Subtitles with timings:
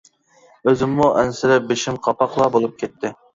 [0.71, 3.15] ئۆزۈممۇ ئەنسىرەپ بېشىم قاپاقلا بولۇپ كەتتى.